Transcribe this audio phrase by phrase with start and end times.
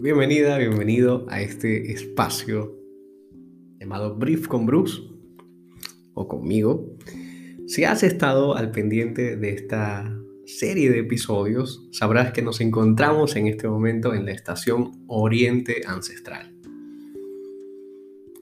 [0.00, 2.72] Bienvenida, bienvenido a este espacio
[3.80, 5.02] llamado Brief con Bruce
[6.14, 6.96] o conmigo.
[7.66, 10.16] Si has estado al pendiente de esta
[10.46, 16.54] serie de episodios, sabrás que nos encontramos en este momento en la estación Oriente Ancestral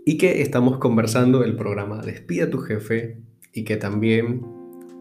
[0.04, 3.16] y que estamos conversando el programa Despide a tu jefe
[3.54, 4.42] y que también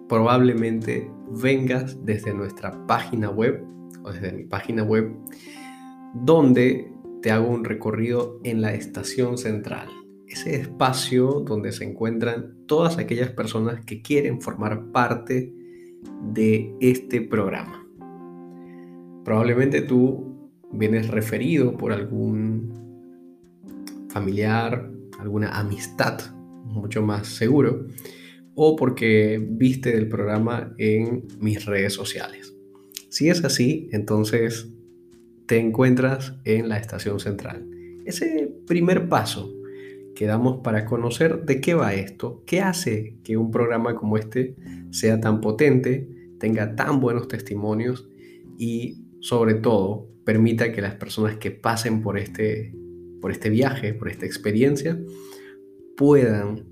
[0.08, 3.62] probablemente vengas desde nuestra página web
[4.06, 5.12] o desde mi página web
[6.16, 9.90] donde te hago un recorrido en la estación central,
[10.28, 15.54] ese espacio donde se encuentran todas aquellas personas que quieren formar parte
[16.34, 17.86] de este programa.
[19.24, 22.74] Probablemente tú vienes referido por algún
[24.10, 26.20] familiar, alguna amistad,
[26.64, 27.88] mucho más seguro,
[28.54, 32.56] o porque viste el programa en mis redes sociales.
[33.10, 34.75] Si es así, entonces
[35.48, 37.70] te encuentras en la estación central.
[38.06, 39.54] Ese primer paso
[40.16, 44.56] que damos para conocer de qué va esto, qué hace que un programa como este
[44.92, 48.10] sea tan potente, tenga tan buenos testimonios
[48.58, 52.74] y sobre todo permita que las personas que pasen por este,
[53.22, 55.00] por este viaje, por esta experiencia,
[55.98, 56.66] puedan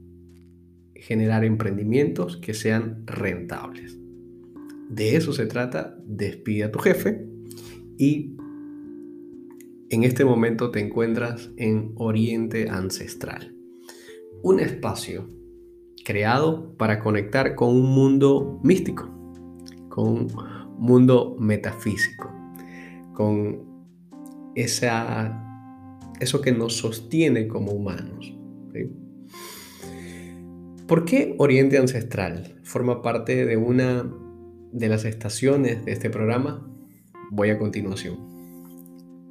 [0.95, 3.97] generar emprendimientos que sean rentables.
[4.89, 7.25] De eso se trata, despide a tu jefe
[7.97, 8.32] y
[9.93, 13.55] en este momento te encuentras en Oriente Ancestral,
[14.41, 15.29] un espacio
[16.03, 19.07] creado para conectar con un mundo místico,
[19.89, 20.27] con un
[20.79, 22.27] mundo metafísico,
[23.13, 23.85] con
[24.55, 25.39] esa,
[26.19, 28.35] eso que nos sostiene como humanos.
[30.87, 34.11] ¿Por qué Oriente Ancestral forma parte de una
[34.71, 36.67] de las estaciones de este programa?
[37.29, 38.32] Voy a continuación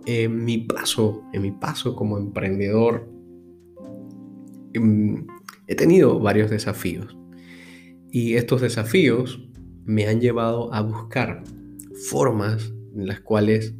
[0.06, 3.08] en mi paso, en mi paso como emprendedor,
[4.72, 5.26] em,
[5.66, 7.16] he tenido varios desafíos.
[8.10, 9.48] Y estos desafíos
[9.84, 11.44] me han llevado a buscar
[12.10, 13.74] formas en las cuales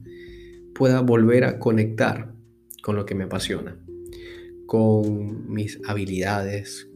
[0.74, 2.34] pueda volver a conectar
[2.82, 3.78] con lo que me apasiona,
[4.66, 6.88] con mis habilidades,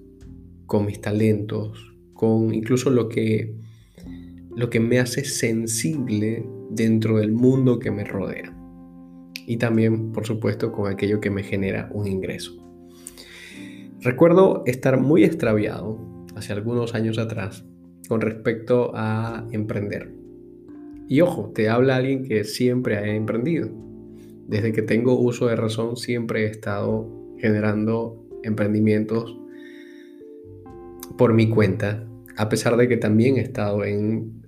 [0.67, 3.55] con mis talentos, con incluso lo que,
[4.57, 8.56] lo que me hace sensible dentro del mundo que me rodea
[9.47, 12.53] y también, por supuesto, con aquello que me genera un ingreso.
[14.01, 15.99] Recuerdo estar muy extraviado
[16.35, 17.65] hace algunos años atrás
[18.09, 20.13] con respecto a emprender.
[21.09, 23.71] Y ojo, te habla alguien que siempre ha emprendido.
[24.49, 27.09] Desde que tengo uso de razón siempre he estado
[27.39, 29.39] generando emprendimientos
[31.17, 34.43] por mi cuenta, a pesar de que también he estado en,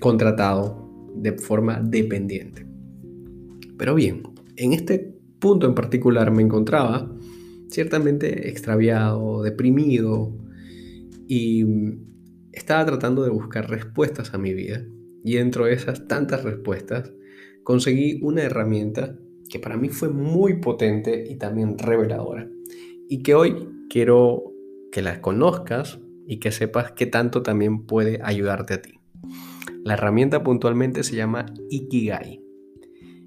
[0.00, 2.67] contratado de forma dependiente.
[3.78, 4.24] Pero bien,
[4.56, 7.10] en este punto en particular me encontraba
[7.70, 10.36] ciertamente extraviado, deprimido
[11.28, 11.64] y
[12.52, 14.84] estaba tratando de buscar respuestas a mi vida.
[15.24, 17.12] Y dentro de esas tantas respuestas
[17.62, 19.16] conseguí una herramienta
[19.48, 22.48] que para mí fue muy potente y también reveladora.
[23.08, 24.52] Y que hoy quiero
[24.90, 28.94] que la conozcas y que sepas qué tanto también puede ayudarte a ti.
[29.84, 32.47] La herramienta puntualmente se llama Ikigai.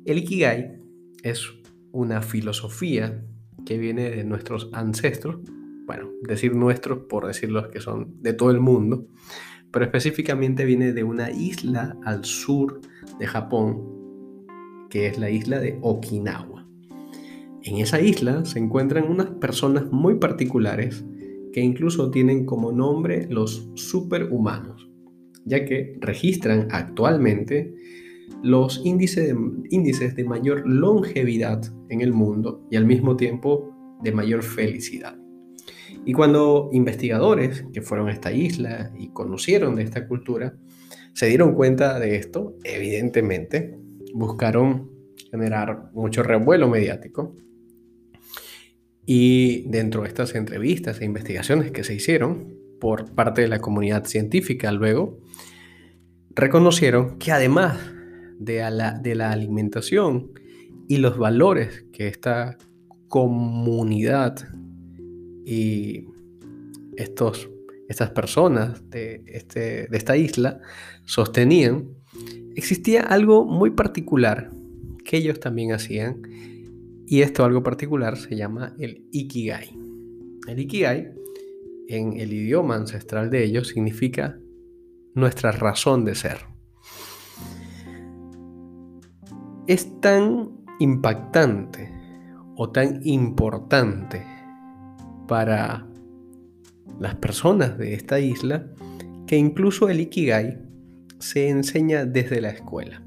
[0.03, 0.79] El Ikigai
[1.21, 1.47] es
[1.91, 3.23] una filosofía
[3.65, 5.37] que viene de nuestros ancestros,
[5.85, 9.05] bueno, decir nuestros por decir los que son de todo el mundo,
[9.71, 12.81] pero específicamente viene de una isla al sur
[13.19, 14.47] de Japón,
[14.89, 16.67] que es la isla de Okinawa.
[17.61, 21.05] En esa isla se encuentran unas personas muy particulares
[21.53, 24.89] que incluso tienen como nombre los superhumanos,
[25.45, 27.75] ya que registran actualmente
[28.43, 29.35] los índices de,
[29.69, 35.17] índices de mayor longevidad en el mundo y al mismo tiempo de mayor felicidad.
[36.05, 40.55] Y cuando investigadores que fueron a esta isla y conocieron de esta cultura,
[41.13, 43.77] se dieron cuenta de esto, evidentemente,
[44.13, 44.89] buscaron
[45.29, 47.35] generar mucho revuelo mediático.
[49.05, 54.05] Y dentro de estas entrevistas e investigaciones que se hicieron por parte de la comunidad
[54.05, 55.19] científica luego,
[56.33, 57.77] reconocieron que además
[58.41, 60.31] de la, la alimentación
[60.87, 62.57] y los valores que esta
[63.07, 64.35] comunidad
[65.45, 66.05] y
[66.97, 67.49] estos,
[67.87, 70.59] estas personas de, este, de esta isla
[71.05, 71.89] sostenían,
[72.55, 74.49] existía algo muy particular
[75.05, 76.21] que ellos también hacían
[77.05, 79.69] y esto algo particular se llama el Ikigai.
[80.47, 81.11] El Ikigai
[81.89, 84.39] en el idioma ancestral de ellos significa
[85.13, 86.51] nuestra razón de ser.
[89.67, 90.49] Es tan
[90.79, 91.91] impactante
[92.55, 94.25] o tan importante
[95.27, 95.85] para
[96.99, 98.67] las personas de esta isla
[99.27, 100.59] que incluso el Ikigai
[101.19, 103.03] se enseña desde la escuela.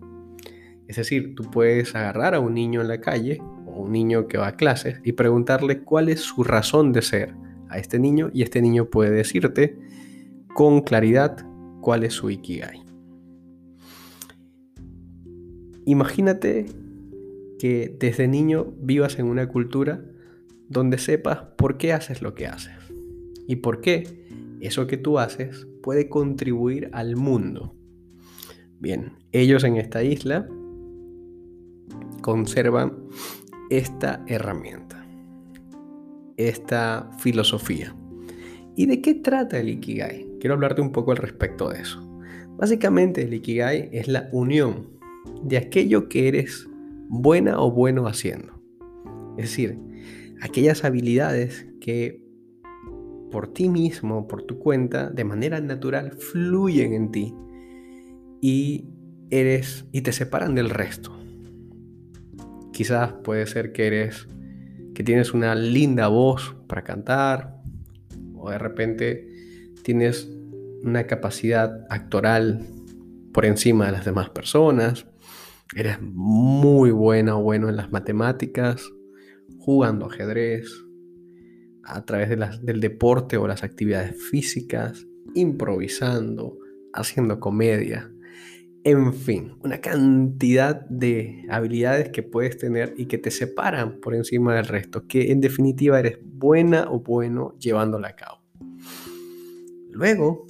[0.86, 4.38] Es decir, tú puedes agarrar a un niño en la calle o un niño que
[4.38, 7.34] va a clases y preguntarle cuál es su razón de ser
[7.68, 9.78] a este niño y este niño puede decirte
[10.54, 11.44] con claridad
[11.80, 12.83] cuál es su Ikigai.
[15.86, 16.66] Imagínate
[17.58, 20.04] que desde niño vivas en una cultura
[20.68, 22.74] donde sepas por qué haces lo que haces
[23.46, 24.26] y por qué
[24.60, 27.74] eso que tú haces puede contribuir al mundo.
[28.80, 30.48] Bien, ellos en esta isla
[32.22, 32.94] conservan
[33.70, 35.06] esta herramienta,
[36.36, 37.94] esta filosofía.
[38.76, 40.26] ¿Y de qué trata el Ikigai?
[40.40, 42.00] Quiero hablarte un poco al respecto de eso.
[42.56, 44.93] Básicamente el Ikigai es la unión
[45.42, 46.68] de aquello que eres
[47.08, 48.60] buena o bueno haciendo.
[49.36, 49.78] Es decir,
[50.40, 52.22] aquellas habilidades que
[53.30, 57.34] por ti mismo, por tu cuenta, de manera natural fluyen en ti
[58.40, 58.88] y
[59.30, 61.16] eres y te separan del resto.
[62.72, 64.28] Quizás puede ser que eres
[64.94, 67.56] que tienes una linda voz para cantar
[68.36, 69.28] o de repente
[69.82, 70.30] tienes
[70.84, 72.64] una capacidad actoral
[73.32, 75.06] por encima de las demás personas.
[75.76, 78.88] Eres muy buena o bueno en las matemáticas,
[79.58, 80.68] jugando ajedrez,
[81.82, 82.28] a través
[82.62, 86.56] del deporte o las actividades físicas, improvisando,
[86.92, 88.08] haciendo comedia.
[88.84, 94.54] En fin, una cantidad de habilidades que puedes tener y que te separan por encima
[94.54, 98.42] del resto, que en definitiva eres buena o bueno llevándola a cabo.
[99.90, 100.46] Luego,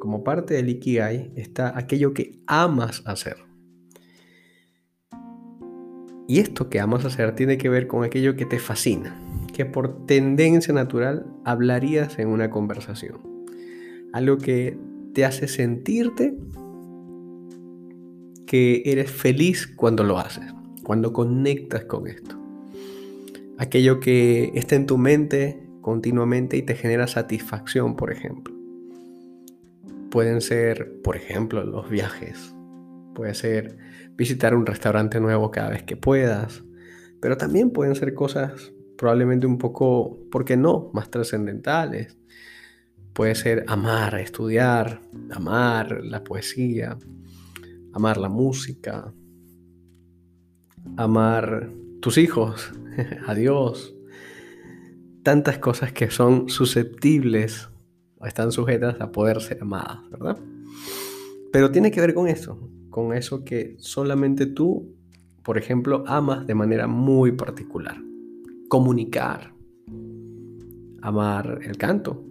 [0.00, 3.36] como parte del Ikigai, está aquello que amas hacer.
[6.28, 9.16] Y esto que amas hacer tiene que ver con aquello que te fascina,
[9.52, 13.20] que por tendencia natural hablarías en una conversación.
[14.12, 14.76] Algo que
[15.14, 16.36] te hace sentirte
[18.46, 20.52] que eres feliz cuando lo haces,
[20.82, 22.36] cuando conectas con esto.
[23.58, 28.54] Aquello que está en tu mente continuamente y te genera satisfacción, por ejemplo.
[30.10, 32.55] Pueden ser, por ejemplo, los viajes.
[33.16, 33.78] Puede ser
[34.14, 36.62] visitar un restaurante nuevo cada vez que puedas.
[37.18, 42.18] Pero también pueden ser cosas probablemente un poco, ¿por qué no?, más trascendentales.
[43.14, 46.98] Puede ser amar, estudiar, amar la poesía,
[47.94, 49.14] amar la música,
[50.98, 51.70] amar
[52.02, 52.70] tus hijos,
[53.26, 53.94] a Dios.
[55.22, 57.70] Tantas cosas que son susceptibles
[58.18, 60.38] o están sujetas a poder ser amadas, ¿verdad?
[61.50, 64.96] Pero tiene que ver con eso, con eso que solamente tú,
[65.42, 67.98] por ejemplo, amas de manera muy particular
[68.70, 69.52] comunicar,
[71.02, 72.24] amar el canto,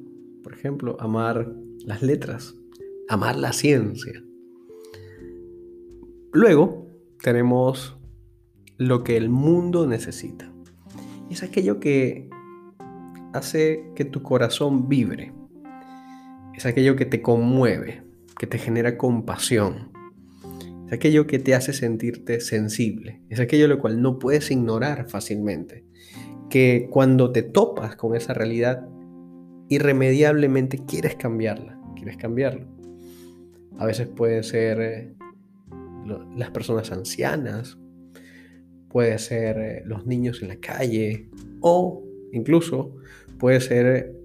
[0.43, 1.53] por ejemplo, amar
[1.85, 2.55] las letras,
[3.07, 4.23] amar la ciencia.
[6.33, 6.87] Luego
[7.21, 7.95] tenemos
[8.79, 10.51] lo que el mundo necesita.
[11.29, 12.27] Es aquello que
[13.33, 15.31] hace que tu corazón vibre.
[16.55, 18.01] Es aquello que te conmueve,
[18.39, 19.93] que te genera compasión.
[20.87, 23.21] Es aquello que te hace sentirte sensible.
[23.29, 25.83] Es aquello lo cual no puedes ignorar fácilmente
[26.49, 28.87] que cuando te topas con esa realidad,
[29.67, 32.67] irremediablemente quieres cambiarla, quieres cambiarlo.
[33.77, 35.15] A veces puede ser eh,
[36.35, 37.77] las personas ancianas,
[38.89, 41.29] puede ser eh, los niños en la calle
[41.61, 42.95] o incluso
[43.39, 44.15] puede ser eh,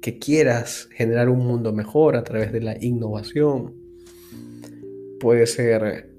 [0.00, 3.85] que quieras generar un mundo mejor a través de la innovación.
[5.20, 6.10] Puede ser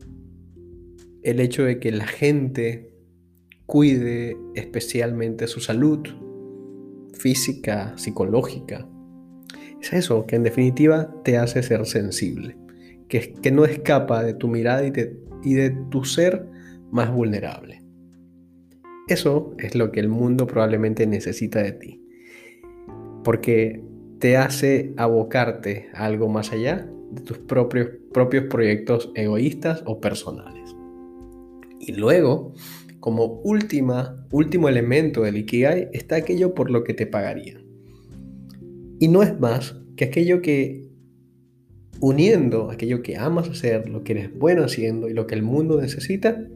[1.23, 2.91] el hecho de que la gente
[3.65, 5.99] cuide especialmente su salud
[7.13, 8.87] física, psicológica.
[9.81, 12.57] Es eso que en definitiva te hace ser sensible,
[13.09, 16.47] que, que no escapa de tu mirada y de, y de tu ser
[16.91, 17.83] más vulnerable.
[19.07, 22.01] Eso es lo que el mundo probablemente necesita de ti,
[23.23, 23.83] porque
[24.19, 30.75] te hace abocarte a algo más allá de tus propios, propios proyectos egoístas o personales.
[31.79, 32.53] Y luego
[32.99, 37.63] como última, último elemento del Ikigai está aquello por lo que te pagarían.
[38.99, 40.87] Y no es más que aquello que
[41.99, 45.79] uniendo aquello que amas hacer, lo que eres bueno haciendo y lo que el mundo
[45.81, 46.47] necesita,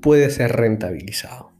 [0.00, 1.50] puede ser rentabilizado.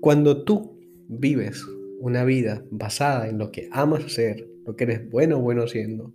[0.00, 1.64] Cuando tú vives
[2.00, 6.14] una vida basada en lo que amas hacer, lo que eres bueno bueno haciendo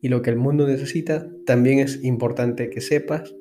[0.00, 3.34] y lo que el mundo necesita, también es importante que sepas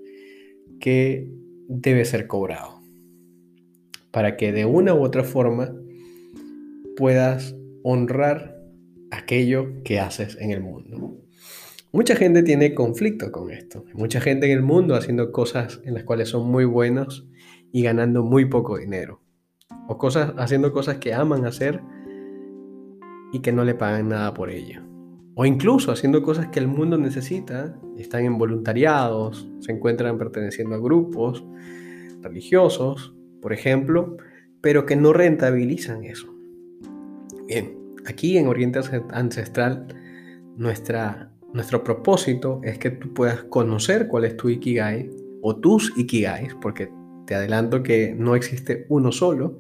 [0.80, 1.30] que
[1.68, 2.76] debe ser cobrado.
[4.12, 5.76] para que de una u otra forma
[6.96, 8.56] puedas honrar
[9.12, 11.18] aquello que haces en el mundo.
[11.92, 13.84] Mucha gente tiene conflicto con esto.
[13.94, 17.28] Mucha gente en el mundo haciendo cosas en las cuales son muy buenos
[17.74, 19.22] y ganando muy poco dinero.
[19.88, 21.82] O cosas, haciendo cosas que aman hacer
[23.34, 24.82] y que no le pagan nada por ello.
[25.36, 30.80] O incluso haciendo cosas que el mundo necesita, están en voluntariados, se encuentran perteneciendo a
[30.80, 31.46] grupos
[32.22, 34.16] religiosos, por ejemplo,
[34.62, 36.34] pero que no rentabilizan eso.
[37.48, 38.80] Bien, aquí en Oriente
[39.12, 39.88] Ancestral,
[40.56, 45.10] nuestra, nuestro propósito es que tú puedas conocer cuál es tu Ikigai
[45.42, 46.90] o tus Ikigais, porque
[47.28, 49.60] te adelanto que no existe uno solo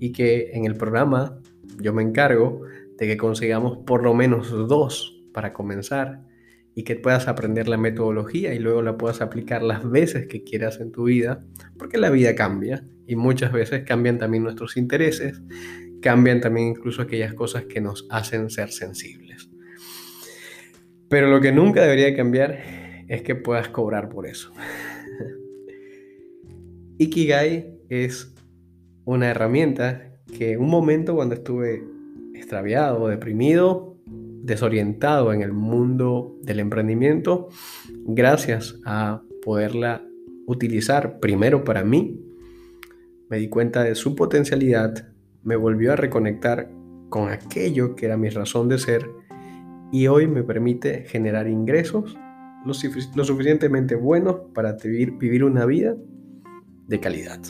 [0.00, 1.38] y que en el programa
[1.80, 2.62] yo me encargo
[2.98, 6.22] de que consigamos por lo menos dos para comenzar
[6.74, 10.78] y que puedas aprender la metodología y luego la puedas aplicar las veces que quieras
[10.80, 11.42] en tu vida,
[11.78, 15.40] porque la vida cambia y muchas veces cambian también nuestros intereses,
[16.02, 19.48] cambian también incluso aquellas cosas que nos hacen ser sensibles.
[21.08, 22.58] Pero lo que nunca debería cambiar
[23.08, 24.52] es que puedas cobrar por eso.
[26.98, 28.34] Ikigai es
[29.04, 31.84] una herramienta que un momento cuando estuve
[32.46, 37.48] extraviado, deprimido, desorientado en el mundo del emprendimiento,
[38.04, 40.06] gracias a poderla
[40.46, 42.20] utilizar primero para mí,
[43.28, 45.08] me di cuenta de su potencialidad,
[45.42, 46.70] me volvió a reconectar
[47.08, 49.10] con aquello que era mi razón de ser
[49.90, 52.16] y hoy me permite generar ingresos
[52.64, 52.74] lo,
[53.24, 55.96] suficientemente buenos para vivir, vivir una vida
[56.86, 57.40] de calidad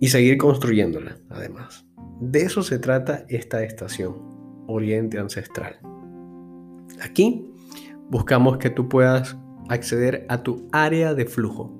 [0.00, 1.86] y seguir construyéndola además.
[2.20, 4.14] De eso se trata esta estación,
[4.66, 5.80] Oriente Ancestral.
[7.00, 7.50] Aquí
[8.10, 9.38] buscamos que tú puedas
[9.70, 11.74] acceder a tu área de flujo.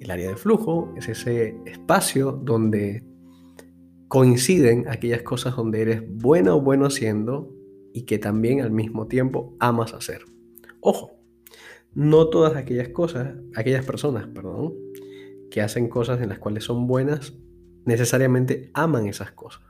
[0.00, 3.04] El área de flujo es ese espacio donde
[4.08, 7.54] coinciden aquellas cosas donde eres bueno o bueno haciendo
[7.92, 10.22] y que también al mismo tiempo amas hacer.
[10.80, 11.18] Ojo,
[11.92, 14.72] no todas aquellas cosas, aquellas personas, perdón,
[15.50, 17.34] que hacen cosas en las cuales son buenas
[17.84, 19.62] necesariamente aman esas cosas.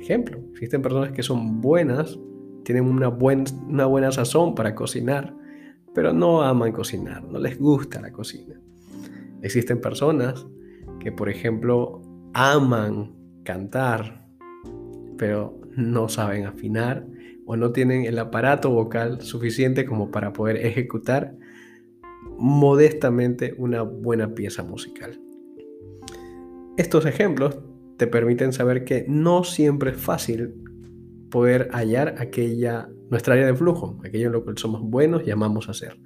[0.00, 2.18] Ejemplo, existen personas que son buenas,
[2.64, 5.34] tienen una, una buena sazón para cocinar,
[5.94, 8.60] pero no aman cocinar, no les gusta la cocina.
[9.42, 10.46] Existen personas
[10.98, 14.26] que, por ejemplo, aman cantar,
[15.16, 17.06] pero no saben afinar
[17.46, 21.34] o no tienen el aparato vocal suficiente como para poder ejecutar
[22.38, 25.20] modestamente una buena pieza musical.
[26.76, 27.60] Estos ejemplos
[27.98, 30.54] te permiten saber que no siempre es fácil
[31.30, 35.68] poder hallar aquella, nuestra área de flujo, aquello en lo que somos buenos y amamos
[35.68, 36.00] hacer.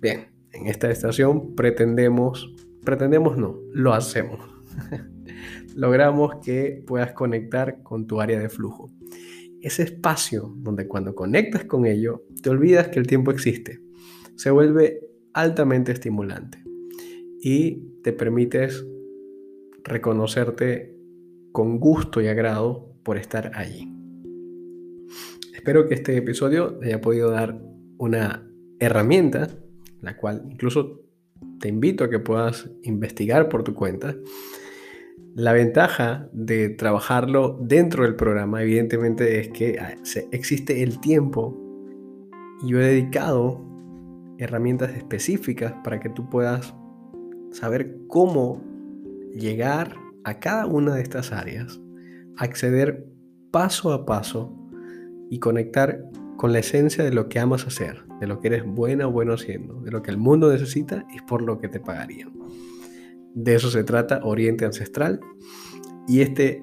[0.00, 2.50] Bien, en esta estación pretendemos,
[2.82, 4.40] pretendemos no, lo hacemos.
[5.76, 8.90] Logramos que puedas conectar con tu área de flujo.
[9.60, 13.82] Ese espacio donde cuando conectas con ello, te olvidas que el tiempo existe.
[14.34, 15.00] Se vuelve
[15.34, 16.64] altamente estimulante
[17.42, 18.86] y te permites
[19.86, 20.96] reconocerte
[21.52, 23.92] con gusto y agrado por estar allí.
[25.54, 27.60] Espero que este episodio te haya podido dar
[27.98, 28.46] una
[28.78, 29.48] herramienta,
[30.00, 31.02] la cual incluso
[31.60, 34.16] te invito a que puedas investigar por tu cuenta.
[35.34, 39.94] La ventaja de trabajarlo dentro del programa, evidentemente, es que ah,
[40.30, 41.58] existe el tiempo
[42.62, 43.64] y yo he dedicado
[44.38, 46.74] herramientas específicas para que tú puedas
[47.50, 48.75] saber cómo
[49.36, 51.80] llegar a cada una de estas áreas,
[52.36, 53.06] acceder
[53.50, 54.54] paso a paso
[55.30, 56.04] y conectar
[56.36, 59.34] con la esencia de lo que amas hacer, de lo que eres buena o bueno
[59.34, 62.32] haciendo, de lo que el mundo necesita y por lo que te pagarían.
[63.34, 65.20] De eso se trata Oriente Ancestral
[66.08, 66.62] y este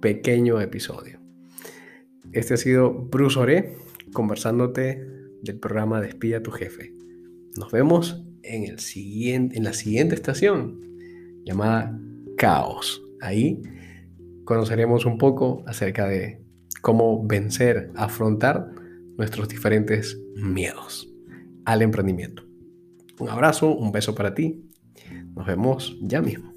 [0.00, 1.20] pequeño episodio.
[2.32, 3.76] Este ha sido Bruce Oré
[4.12, 5.06] conversándote
[5.42, 6.94] del programa Despida a tu jefe.
[7.56, 10.89] Nos vemos en, el siguiente, en la siguiente estación
[11.44, 11.98] llamada
[12.36, 13.02] Caos.
[13.20, 13.60] Ahí
[14.44, 16.42] conoceremos un poco acerca de
[16.80, 18.70] cómo vencer, afrontar
[19.16, 21.08] nuestros diferentes miedos
[21.64, 22.42] al emprendimiento.
[23.18, 24.64] Un abrazo, un beso para ti.
[25.34, 26.49] Nos vemos ya mismo.